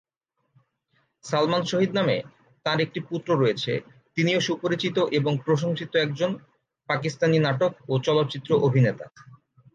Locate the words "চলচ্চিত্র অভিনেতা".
8.05-9.05